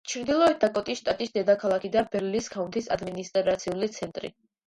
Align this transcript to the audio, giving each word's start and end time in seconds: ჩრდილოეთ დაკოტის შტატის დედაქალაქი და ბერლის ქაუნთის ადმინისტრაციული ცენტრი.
ჩრდილოეთ 0.11 0.55
დაკოტის 0.61 1.01
შტატის 1.01 1.33
დედაქალაქი 1.35 1.91
და 1.97 2.03
ბერლის 2.15 2.49
ქაუნთის 2.55 2.89
ადმინისტრაციული 2.97 3.91
ცენტრი. 3.99 4.35